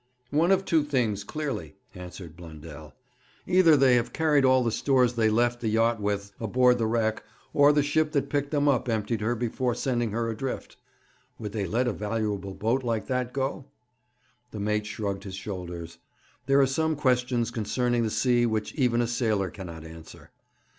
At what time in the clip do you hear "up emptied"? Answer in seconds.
8.67-9.21